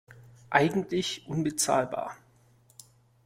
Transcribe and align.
Eigentlich 0.49 1.27
unbezahlbar. 1.27 2.17